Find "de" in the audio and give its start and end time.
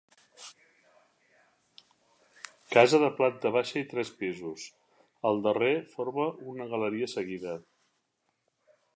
3.03-3.09